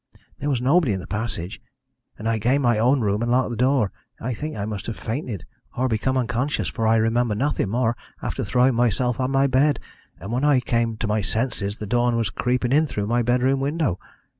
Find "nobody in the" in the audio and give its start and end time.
0.63-1.05